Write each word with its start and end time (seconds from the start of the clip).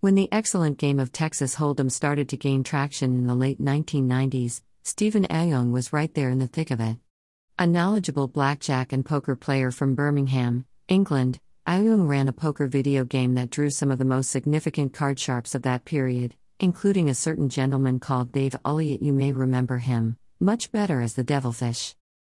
When 0.00 0.14
the 0.14 0.30
excellent 0.30 0.78
game 0.78 1.00
of 1.00 1.10
Texas 1.10 1.56
Hold'em 1.56 1.90
started 1.90 2.28
to 2.28 2.36
gain 2.36 2.62
traction 2.62 3.16
in 3.16 3.26
the 3.26 3.34
late 3.34 3.60
1990s, 3.60 4.62
Stephen 4.84 5.26
Au-Yeung 5.28 5.72
was 5.72 5.92
right 5.92 6.14
there 6.14 6.30
in 6.30 6.38
the 6.38 6.46
thick 6.46 6.70
of 6.70 6.78
it. 6.78 6.98
A 7.58 7.66
knowledgeable 7.66 8.28
blackjack 8.28 8.92
and 8.92 9.04
poker 9.04 9.34
player 9.34 9.72
from 9.72 9.96
Birmingham, 9.96 10.66
England, 10.86 11.40
Au-Yeung 11.66 12.06
ran 12.06 12.28
a 12.28 12.32
poker 12.32 12.68
video 12.68 13.04
game 13.04 13.34
that 13.34 13.50
drew 13.50 13.70
some 13.70 13.90
of 13.90 13.98
the 13.98 14.04
most 14.04 14.30
significant 14.30 14.92
card 14.92 15.18
sharps 15.18 15.56
of 15.56 15.62
that 15.62 15.84
period, 15.84 16.36
including 16.60 17.10
a 17.10 17.14
certain 17.14 17.48
gentleman 17.48 17.98
called 17.98 18.30
Dave 18.30 18.54
Ulliott. 18.64 19.02
You 19.02 19.12
may 19.12 19.32
remember 19.32 19.78
him, 19.78 20.16
much 20.38 20.70
better 20.70 21.00
as 21.00 21.14
the 21.14 21.24
Devilfish. 21.24 21.96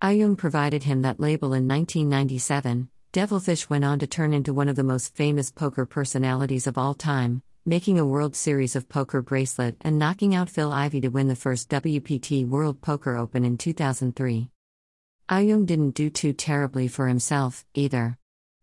Au-Yeung 0.00 0.38
provided 0.38 0.84
him 0.84 1.02
that 1.02 1.18
label 1.18 1.52
in 1.52 1.66
1997. 1.66 2.90
Devilfish 3.12 3.68
went 3.68 3.84
on 3.84 3.98
to 3.98 4.06
turn 4.06 4.32
into 4.32 4.54
one 4.54 4.68
of 4.68 4.76
the 4.76 4.84
most 4.84 5.16
famous 5.16 5.50
poker 5.50 5.84
personalities 5.84 6.68
of 6.68 6.78
all 6.78 6.94
time, 6.94 7.42
making 7.66 7.98
a 7.98 8.06
World 8.06 8.36
Series 8.36 8.76
of 8.76 8.88
Poker 8.88 9.20
bracelet 9.20 9.74
and 9.80 9.98
knocking 9.98 10.32
out 10.32 10.48
Phil 10.48 10.72
Ivey 10.72 11.00
to 11.00 11.08
win 11.08 11.26
the 11.26 11.34
first 11.34 11.68
WPT 11.70 12.46
World 12.46 12.80
Poker 12.80 13.16
Open 13.16 13.44
in 13.44 13.58
2003. 13.58 14.48
Au-Yeung 15.28 15.62
ah 15.62 15.66
didn't 15.66 15.96
do 15.96 16.08
too 16.08 16.32
terribly 16.32 16.86
for 16.86 17.08
himself, 17.08 17.66
either. 17.74 18.16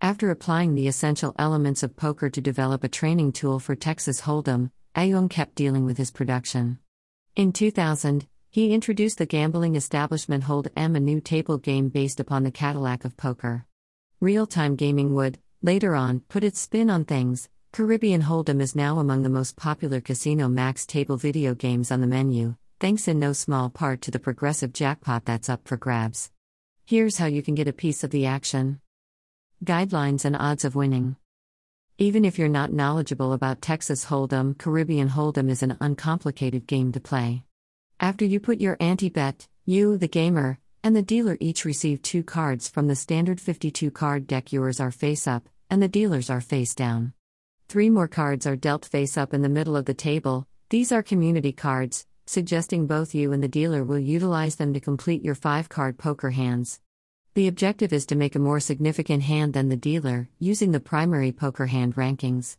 After 0.00 0.30
applying 0.30 0.74
the 0.74 0.88
essential 0.88 1.34
elements 1.38 1.82
of 1.82 1.94
poker 1.94 2.30
to 2.30 2.40
develop 2.40 2.82
a 2.82 2.88
training 2.88 3.32
tool 3.32 3.58
for 3.58 3.74
Texas 3.74 4.22
Hold'em, 4.22 4.70
ah 4.96 5.02
Au-Yeung 5.02 5.28
kept 5.28 5.54
dealing 5.54 5.84
with 5.84 5.98
his 5.98 6.10
production. 6.10 6.78
In 7.36 7.52
2000, 7.52 8.26
he 8.48 8.72
introduced 8.72 9.18
the 9.18 9.26
gambling 9.26 9.76
establishment 9.76 10.44
Hold'em, 10.44 10.96
a 10.96 11.00
new 11.00 11.20
table 11.20 11.58
game 11.58 11.90
based 11.90 12.20
upon 12.20 12.44
the 12.44 12.50
Cadillac 12.50 13.04
of 13.04 13.18
poker. 13.18 13.66
Real 14.22 14.46
time 14.46 14.76
gaming 14.76 15.14
would, 15.14 15.38
later 15.62 15.94
on, 15.94 16.20
put 16.28 16.44
its 16.44 16.60
spin 16.60 16.90
on 16.90 17.06
things. 17.06 17.48
Caribbean 17.72 18.20
Hold'em 18.20 18.60
is 18.60 18.76
now 18.76 18.98
among 18.98 19.22
the 19.22 19.30
most 19.30 19.56
popular 19.56 20.02
casino 20.02 20.46
max 20.46 20.84
table 20.84 21.16
video 21.16 21.54
games 21.54 21.90
on 21.90 22.02
the 22.02 22.06
menu, 22.06 22.54
thanks 22.80 23.08
in 23.08 23.18
no 23.18 23.32
small 23.32 23.70
part 23.70 24.02
to 24.02 24.10
the 24.10 24.18
progressive 24.18 24.74
jackpot 24.74 25.24
that's 25.24 25.48
up 25.48 25.66
for 25.66 25.78
grabs. 25.78 26.30
Here's 26.84 27.16
how 27.16 27.24
you 27.24 27.42
can 27.42 27.54
get 27.54 27.66
a 27.66 27.72
piece 27.72 28.04
of 28.04 28.10
the 28.10 28.26
action 28.26 28.82
Guidelines 29.64 30.26
and 30.26 30.36
odds 30.36 30.66
of 30.66 30.74
winning. 30.74 31.16
Even 31.96 32.26
if 32.26 32.38
you're 32.38 32.46
not 32.46 32.74
knowledgeable 32.74 33.32
about 33.32 33.62
Texas 33.62 34.04
Hold'em, 34.04 34.58
Caribbean 34.58 35.08
Hold'em 35.08 35.48
is 35.48 35.62
an 35.62 35.78
uncomplicated 35.80 36.66
game 36.66 36.92
to 36.92 37.00
play. 37.00 37.44
After 37.98 38.26
you 38.26 38.38
put 38.38 38.60
your 38.60 38.76
ante 38.80 39.08
bet, 39.08 39.48
you, 39.64 39.96
the 39.96 40.08
gamer, 40.08 40.58
and 40.82 40.96
the 40.96 41.02
dealer 41.02 41.36
each 41.40 41.64
receive 41.64 42.02
two 42.02 42.22
cards 42.22 42.68
from 42.68 42.86
the 42.86 42.96
standard 42.96 43.40
52 43.40 43.90
card 43.90 44.26
deck. 44.26 44.52
Yours 44.52 44.80
are 44.80 44.90
face 44.90 45.26
up, 45.26 45.48
and 45.68 45.82
the 45.82 45.88
dealer's 45.88 46.30
are 46.30 46.40
face 46.40 46.74
down. 46.74 47.12
Three 47.68 47.90
more 47.90 48.08
cards 48.08 48.46
are 48.46 48.56
dealt 48.56 48.84
face 48.84 49.16
up 49.16 49.34
in 49.34 49.42
the 49.42 49.48
middle 49.48 49.76
of 49.76 49.84
the 49.84 49.94
table. 49.94 50.46
These 50.70 50.90
are 50.92 51.02
community 51.02 51.52
cards, 51.52 52.06
suggesting 52.26 52.86
both 52.86 53.14
you 53.14 53.32
and 53.32 53.42
the 53.42 53.48
dealer 53.48 53.84
will 53.84 53.98
utilize 53.98 54.56
them 54.56 54.72
to 54.72 54.80
complete 54.80 55.24
your 55.24 55.34
five 55.34 55.68
card 55.68 55.98
poker 55.98 56.30
hands. 56.30 56.80
The 57.34 57.46
objective 57.46 57.92
is 57.92 58.06
to 58.06 58.16
make 58.16 58.34
a 58.34 58.40
more 58.40 58.60
significant 58.60 59.22
hand 59.22 59.52
than 59.52 59.68
the 59.68 59.76
dealer, 59.76 60.28
using 60.38 60.72
the 60.72 60.80
primary 60.80 61.30
poker 61.30 61.66
hand 61.66 61.94
rankings. 61.94 62.56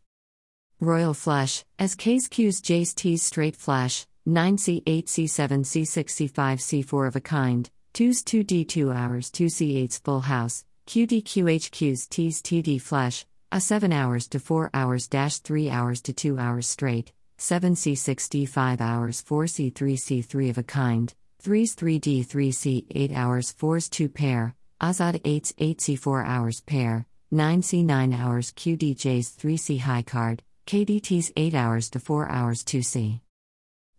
Royal 0.79 1.13
Flush, 1.13 1.65
as 1.77 1.95
K's 1.95 2.27
Q's 2.27 2.61
J's 2.61 2.93
T's 2.93 3.21
straight 3.21 3.55
flush, 3.55 4.07
9C8 4.27 4.83
C7 4.83 5.65
C6 5.65 6.31
C5 6.31 6.85
C4 6.85 7.07
of 7.07 7.15
a 7.15 7.21
kind, 7.21 7.69
2s 7.93 8.23
2D 8.23 8.65
2 8.69 8.89
hours 8.89 9.29
2C8's 9.29 9.97
full 9.97 10.21
house, 10.21 10.63
QD 10.87 11.23
QHQ's 11.23 12.07
T's 12.07 12.41
TD 12.41 12.81
flush, 12.81 13.25
a 13.51 13.59
7 13.59 13.91
hours 13.91 14.29
to 14.29 14.39
4 14.39 14.69
hours 14.73 15.09
dash 15.09 15.39
3 15.39 15.69
hours 15.69 16.01
to 16.03 16.13
2 16.13 16.39
hours 16.39 16.67
straight, 16.67 17.11
7C6 17.37 18.29
D 18.29 18.45
5 18.45 18.79
hours 18.79 19.21
4C3 19.21 19.73
C3 19.73 20.49
of 20.49 20.57
a 20.57 20.63
kind, 20.63 21.13
3s 21.43 21.75
3D 21.75 22.25
3C 22.25 22.85
8 22.89 23.11
hours 23.11 23.53
4s 23.53 23.89
2 23.89 24.07
pair, 24.07 24.55
Azad 24.81 25.21
8s 25.23 25.53
8C 25.55 25.99
4 25.99 26.23
hours 26.23 26.61
pair, 26.61 27.05
9C 27.33 27.83
9 27.83 28.13
hours 28.13 28.53
QDJ's 28.53 29.31
3C 29.31 29.81
high 29.81 30.03
card, 30.03 30.43
KDT's 30.65 31.33
8 31.35 31.53
hours 31.53 31.89
to 31.89 31.99
4 31.99 32.29
hours 32.29 32.63
2C. 32.63 33.19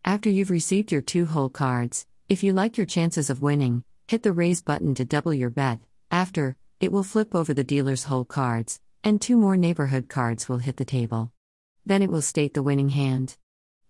After 0.03 0.31
you've 0.31 0.51
received 0.51 0.91
your 0.91 1.03
two 1.03 1.27
hole 1.27 1.51
cards, 1.51 2.07
if 2.33 2.43
you 2.43 2.55
like 2.55 2.79
your 2.79 2.87
chances 2.87 3.29
of 3.29 3.43
winning, 3.43 3.85
hit 4.09 4.23
the 4.23 4.33
raise 4.33 4.63
button 4.63 4.95
to 4.95 5.05
double 5.05 5.35
your 5.35 5.51
bet. 5.51 5.79
After, 6.11 6.57
it 6.81 6.91
will 6.91 7.03
flip 7.03 7.35
over 7.35 7.53
the 7.53 7.63
dealer's 7.63 8.05
hole 8.05 8.25
cards, 8.25 8.81
and 9.05 9.21
two 9.21 9.37
more 9.37 9.55
neighborhood 9.55 10.09
cards 10.09 10.49
will 10.49 10.57
hit 10.57 10.79
the 10.79 10.87
table. 10.87 11.31
Then 11.85 12.01
it 12.01 12.11
will 12.11 12.23
state 12.23 12.55
the 12.55 12.63
winning 12.63 12.89
hand. 12.89 13.37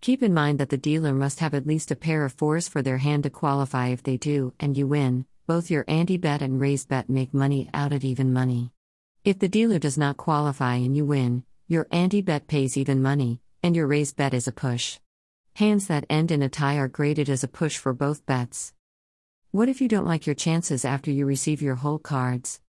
Keep 0.01 0.21
in 0.21 0.33
mind 0.33 0.59
that 0.59 0.67
the 0.67 0.77
dealer 0.89 1.13
must 1.13 1.39
have 1.39 1.53
at 1.53 1.65
least 1.65 1.89
a 1.89 1.95
pair 1.95 2.25
of 2.25 2.33
fours 2.33 2.67
for 2.67 2.81
their 2.81 2.97
hand 2.97 3.23
to 3.23 3.29
qualify 3.29 3.87
if 3.87 4.03
they 4.03 4.17
do, 4.17 4.53
and 4.59 4.75
you 4.75 4.87
win. 4.87 5.25
Both 5.47 5.71
your 5.71 5.85
ante 5.87 6.17
bet 6.17 6.41
and 6.41 6.59
raise 6.59 6.85
bet 6.85 7.09
make 7.09 7.33
money 7.33 7.69
out 7.73 7.93
at 7.93 8.03
even 8.03 8.33
money. 8.33 8.73
If 9.23 9.39
the 9.39 9.47
dealer 9.47 9.79
does 9.79 9.97
not 9.97 10.17
qualify 10.17 10.75
and 10.75 10.97
you 10.97 11.05
win, 11.05 11.45
your 11.69 11.87
ante 11.91 12.21
bet 12.21 12.47
pays 12.47 12.75
even 12.75 13.01
money, 13.01 13.39
and 13.63 13.73
your 13.73 13.87
raise 13.87 14.11
bet 14.11 14.33
is 14.33 14.49
a 14.49 14.51
push. 14.51 14.99
Hands 15.57 15.85
that 15.85 16.07
end 16.09 16.31
in 16.31 16.41
a 16.41 16.49
tie 16.49 16.77
are 16.77 16.87
graded 16.87 17.29
as 17.29 17.43
a 17.43 17.47
push 17.47 17.77
for 17.77 17.93
both 17.93 18.25
bets. 18.25 18.73
What 19.51 19.69
if 19.69 19.81
you 19.81 19.87
don't 19.87 20.07
like 20.07 20.25
your 20.25 20.33
chances 20.33 20.83
after 20.83 21.11
you 21.11 21.27
receive 21.27 21.61
your 21.61 21.75
hole 21.75 21.99
cards? 21.99 22.59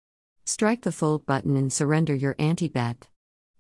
Strike 0.44 0.82
the 0.82 0.92
fold 0.92 1.24
button 1.24 1.56
and 1.56 1.72
surrender 1.72 2.14
your 2.14 2.36
ante 2.38 2.68
bet. 2.68 3.08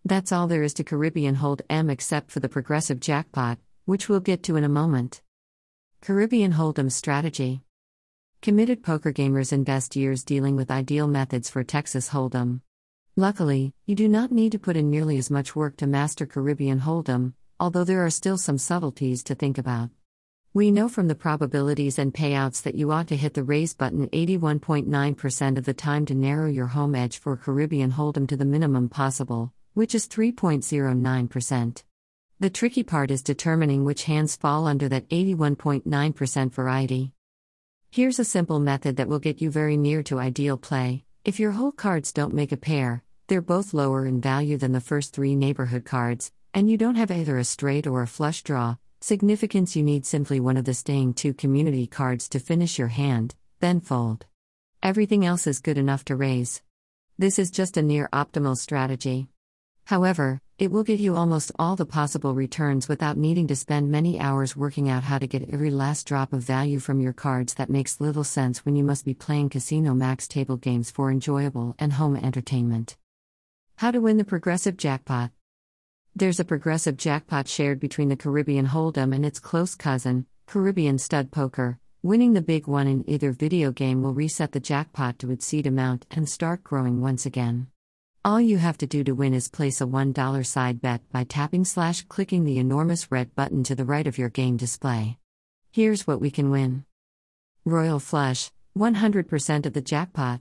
That's 0.04 0.30
all 0.30 0.46
there 0.46 0.62
is 0.62 0.74
to 0.74 0.84
Caribbean 0.84 1.36
Hold'em 1.36 1.90
except 1.90 2.32
for 2.32 2.40
the 2.40 2.50
progressive 2.50 3.00
jackpot, 3.00 3.56
which 3.86 4.10
we'll 4.10 4.20
get 4.20 4.42
to 4.42 4.56
in 4.56 4.64
a 4.64 4.68
moment. 4.68 5.22
Caribbean 6.02 6.52
Hold'em 6.52 6.92
strategy. 6.92 7.62
Committed 8.42 8.82
poker 8.82 9.10
gamers 9.10 9.54
invest 9.54 9.96
years 9.96 10.22
dealing 10.22 10.54
with 10.54 10.70
ideal 10.70 11.06
methods 11.08 11.48
for 11.48 11.64
Texas 11.64 12.10
Hold'em. 12.10 12.60
Luckily, 13.16 13.72
you 13.86 13.94
do 13.94 14.06
not 14.06 14.30
need 14.30 14.52
to 14.52 14.58
put 14.58 14.76
in 14.76 14.90
nearly 14.90 15.16
as 15.16 15.30
much 15.30 15.56
work 15.56 15.78
to 15.78 15.86
master 15.86 16.26
Caribbean 16.26 16.80
Hold'em, 16.80 17.32
although 17.64 17.82
there 17.82 18.04
are 18.04 18.10
still 18.10 18.36
some 18.36 18.58
subtleties 18.58 19.24
to 19.24 19.34
think 19.34 19.56
about. 19.56 19.88
We 20.52 20.70
know 20.70 20.86
from 20.86 21.08
the 21.08 21.14
probabilities 21.14 21.98
and 21.98 22.12
payouts 22.12 22.60
that 22.60 22.74
you 22.74 22.92
ought 22.92 23.08
to 23.08 23.16
hit 23.16 23.32
the 23.32 23.42
raise 23.42 23.72
button 23.72 24.06
81.9% 24.10 25.56
of 25.56 25.64
the 25.64 25.72
time 25.72 26.04
to 26.04 26.14
narrow 26.14 26.46
your 26.46 26.66
home 26.66 26.94
edge 26.94 27.16
for 27.16 27.38
Caribbean 27.38 27.92
Hold'em 27.92 28.28
to 28.28 28.36
the 28.36 28.44
minimum 28.44 28.90
possible, 28.90 29.50
which 29.72 29.94
is 29.94 30.06
3.09%. 30.06 31.82
The 32.38 32.50
tricky 32.50 32.82
part 32.82 33.10
is 33.10 33.22
determining 33.22 33.82
which 33.82 34.04
hands 34.04 34.36
fall 34.36 34.66
under 34.66 34.86
that 34.90 35.08
81.9% 35.08 36.52
variety. 36.52 37.12
Here's 37.90 38.18
a 38.18 38.26
simple 38.26 38.60
method 38.60 38.98
that 38.98 39.08
will 39.08 39.20
get 39.20 39.40
you 39.40 39.50
very 39.50 39.78
near 39.78 40.02
to 40.02 40.18
ideal 40.18 40.58
play. 40.58 41.06
If 41.24 41.40
your 41.40 41.52
hole 41.52 41.72
cards 41.72 42.12
don't 42.12 42.34
make 42.34 42.52
a 42.52 42.58
pair, 42.58 43.02
they're 43.28 43.40
both 43.40 43.72
lower 43.72 44.04
in 44.04 44.20
value 44.20 44.58
than 44.58 44.72
the 44.72 44.82
first 44.82 45.14
three 45.14 45.34
neighborhood 45.34 45.86
cards, 45.86 46.30
and 46.54 46.70
you 46.70 46.78
don't 46.78 46.94
have 46.94 47.10
either 47.10 47.36
a 47.36 47.44
straight 47.44 47.84
or 47.84 48.00
a 48.00 48.06
flush 48.06 48.44
draw, 48.44 48.76
significance 49.00 49.74
you 49.74 49.82
need 49.82 50.06
simply 50.06 50.38
one 50.38 50.56
of 50.56 50.64
the 50.64 50.72
staying 50.72 51.12
two 51.12 51.34
community 51.34 51.84
cards 51.84 52.28
to 52.28 52.38
finish 52.38 52.78
your 52.78 52.88
hand, 52.88 53.34
then 53.58 53.80
fold. 53.80 54.24
Everything 54.80 55.26
else 55.26 55.48
is 55.48 55.58
good 55.58 55.76
enough 55.76 56.04
to 56.04 56.14
raise. 56.14 56.62
This 57.18 57.40
is 57.40 57.50
just 57.50 57.76
a 57.76 57.82
near 57.82 58.08
optimal 58.12 58.56
strategy. 58.56 59.26
However, 59.86 60.40
it 60.56 60.70
will 60.70 60.84
get 60.84 61.00
you 61.00 61.16
almost 61.16 61.50
all 61.58 61.74
the 61.74 61.84
possible 61.84 62.34
returns 62.34 62.88
without 62.88 63.16
needing 63.16 63.48
to 63.48 63.56
spend 63.56 63.90
many 63.90 64.20
hours 64.20 64.56
working 64.56 64.88
out 64.88 65.02
how 65.02 65.18
to 65.18 65.26
get 65.26 65.50
every 65.52 65.70
last 65.70 66.06
drop 66.06 66.32
of 66.32 66.42
value 66.42 66.78
from 66.78 67.00
your 67.00 67.12
cards 67.12 67.54
that 67.54 67.68
makes 67.68 68.00
little 68.00 68.22
sense 68.22 68.64
when 68.64 68.76
you 68.76 68.84
must 68.84 69.04
be 69.04 69.12
playing 69.12 69.48
casino 69.48 69.92
max 69.92 70.28
table 70.28 70.56
games 70.56 70.92
for 70.92 71.10
enjoyable 71.10 71.74
and 71.80 71.94
home 71.94 72.14
entertainment. 72.14 72.96
How 73.76 73.90
to 73.90 74.00
win 74.00 74.18
the 74.18 74.24
progressive 74.24 74.76
jackpot. 74.76 75.32
There's 76.16 76.38
a 76.38 76.44
progressive 76.44 76.96
jackpot 76.96 77.48
shared 77.48 77.80
between 77.80 78.08
the 78.08 78.16
Caribbean 78.16 78.66
Hold'em 78.66 79.12
and 79.12 79.26
its 79.26 79.40
close 79.40 79.74
cousin, 79.74 80.26
Caribbean 80.46 80.96
Stud 80.96 81.32
Poker. 81.32 81.80
Winning 82.04 82.34
the 82.34 82.40
big 82.40 82.68
one 82.68 82.86
in 82.86 83.02
either 83.10 83.32
video 83.32 83.72
game 83.72 84.00
will 84.00 84.14
reset 84.14 84.52
the 84.52 84.60
jackpot 84.60 85.18
to 85.18 85.32
its 85.32 85.44
seed 85.44 85.66
amount 85.66 86.06
and 86.12 86.28
start 86.28 86.62
growing 86.62 87.00
once 87.00 87.26
again. 87.26 87.66
All 88.24 88.40
you 88.40 88.58
have 88.58 88.78
to 88.78 88.86
do 88.86 89.02
to 89.02 89.12
win 89.12 89.34
is 89.34 89.48
place 89.48 89.80
a 89.80 89.86
$1 89.86 90.46
side 90.46 90.80
bet 90.80 91.00
by 91.10 91.24
tapping 91.24 91.64
slash 91.64 92.02
clicking 92.02 92.44
the 92.44 92.58
enormous 92.58 93.10
red 93.10 93.34
button 93.34 93.64
to 93.64 93.74
the 93.74 93.84
right 93.84 94.06
of 94.06 94.16
your 94.16 94.28
game 94.28 94.56
display. 94.56 95.18
Here's 95.72 96.06
what 96.06 96.20
we 96.20 96.30
can 96.30 96.48
win 96.48 96.84
Royal 97.64 97.98
Flush, 97.98 98.52
100% 98.78 99.66
of 99.66 99.72
the 99.72 99.82
jackpot. 99.82 100.40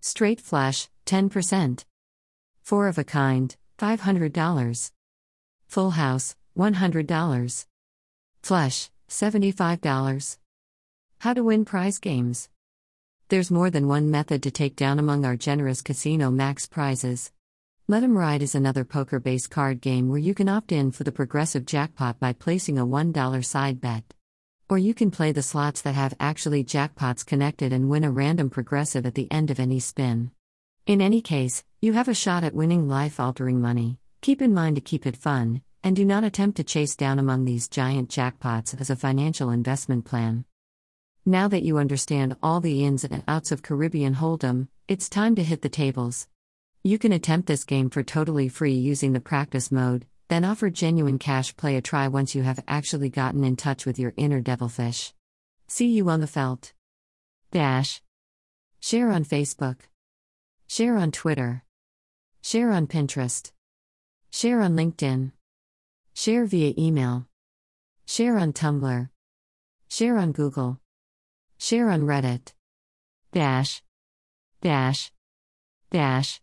Straight 0.00 0.40
Flush, 0.40 0.88
10%. 1.04 1.84
Four 2.62 2.88
of 2.88 2.96
a 2.96 3.04
kind, 3.04 3.54
$500. 3.78 4.90
Full 5.68 5.90
House, 5.90 6.34
$100. 6.58 7.66
Flush, 8.42 8.90
$75. 9.08 10.38
How 11.18 11.32
to 11.32 11.44
win 11.44 11.64
prize 11.64 11.98
games. 11.98 12.48
There's 13.28 13.50
more 13.50 13.70
than 13.70 13.86
one 13.86 14.10
method 14.10 14.42
to 14.42 14.50
take 14.50 14.74
down 14.74 14.98
among 14.98 15.24
our 15.24 15.36
generous 15.36 15.82
Casino 15.82 16.30
Max 16.30 16.66
prizes. 16.66 17.30
Let 17.86 18.02
'em 18.02 18.18
Ride 18.18 18.42
is 18.42 18.54
another 18.54 18.84
poker 18.84 19.20
based 19.20 19.50
card 19.50 19.80
game 19.80 20.08
where 20.08 20.18
you 20.18 20.34
can 20.34 20.48
opt 20.48 20.72
in 20.72 20.90
for 20.90 21.04
the 21.04 21.12
progressive 21.12 21.64
jackpot 21.64 22.18
by 22.18 22.32
placing 22.32 22.78
a 22.78 22.86
$1 22.86 23.42
side 23.42 23.80
bet. 23.80 24.12
Or 24.68 24.76
you 24.78 24.92
can 24.92 25.10
play 25.10 25.32
the 25.32 25.42
slots 25.42 25.82
that 25.82 25.94
have 25.94 26.14
actually 26.18 26.64
jackpots 26.64 27.24
connected 27.24 27.72
and 27.72 27.88
win 27.88 28.04
a 28.04 28.10
random 28.10 28.50
progressive 28.50 29.06
at 29.06 29.14
the 29.14 29.30
end 29.30 29.50
of 29.50 29.60
any 29.60 29.80
spin. 29.80 30.32
In 30.88 31.02
any 31.02 31.20
case, 31.20 31.62
you 31.82 31.92
have 31.92 32.08
a 32.08 32.14
shot 32.14 32.44
at 32.44 32.54
winning 32.54 32.88
life 32.88 33.20
altering 33.20 33.60
money. 33.60 33.98
Keep 34.22 34.40
in 34.40 34.54
mind 34.54 34.76
to 34.76 34.80
keep 34.80 35.04
it 35.04 35.18
fun, 35.18 35.60
and 35.84 35.94
do 35.94 36.02
not 36.02 36.24
attempt 36.24 36.56
to 36.56 36.64
chase 36.64 36.96
down 36.96 37.18
among 37.18 37.44
these 37.44 37.68
giant 37.68 38.08
jackpots 38.08 38.80
as 38.80 38.88
a 38.88 38.96
financial 38.96 39.50
investment 39.50 40.06
plan. 40.06 40.46
Now 41.26 41.46
that 41.48 41.62
you 41.62 41.76
understand 41.76 42.36
all 42.42 42.60
the 42.60 42.86
ins 42.86 43.04
and 43.04 43.22
outs 43.28 43.52
of 43.52 43.60
Caribbean 43.60 44.14
Hold'em, 44.14 44.68
it's 44.88 45.10
time 45.10 45.34
to 45.34 45.44
hit 45.44 45.60
the 45.60 45.68
tables. 45.68 46.26
You 46.82 46.98
can 46.98 47.12
attempt 47.12 47.48
this 47.48 47.64
game 47.64 47.90
for 47.90 48.02
totally 48.02 48.48
free 48.48 48.72
using 48.72 49.12
the 49.12 49.20
practice 49.20 49.70
mode, 49.70 50.06
then 50.28 50.42
offer 50.42 50.70
genuine 50.70 51.18
cash 51.18 51.54
play 51.54 51.76
a 51.76 51.82
try 51.82 52.08
once 52.08 52.34
you 52.34 52.44
have 52.44 52.64
actually 52.66 53.10
gotten 53.10 53.44
in 53.44 53.56
touch 53.56 53.84
with 53.84 53.98
your 53.98 54.14
inner 54.16 54.40
devilfish. 54.40 55.12
See 55.66 55.88
you 55.88 56.08
on 56.08 56.20
the 56.20 56.26
felt. 56.26 56.72
Dash. 57.50 58.00
Share 58.80 59.10
on 59.10 59.26
Facebook. 59.26 59.80
Share 60.70 60.98
on 60.98 61.10
Twitter. 61.12 61.64
Share 62.42 62.72
on 62.72 62.86
Pinterest. 62.86 63.52
Share 64.30 64.60
on 64.60 64.76
LinkedIn. 64.76 65.32
Share 66.12 66.44
via 66.44 66.74
email. 66.76 67.26
Share 68.06 68.36
on 68.36 68.52
Tumblr. 68.52 69.08
Share 69.88 70.18
on 70.18 70.32
Google. 70.32 70.78
Share 71.56 71.88
on 71.88 72.02
Reddit. 72.02 72.52
Dash. 73.32 73.82
Dash. 74.60 75.10
Dash. 75.90 76.42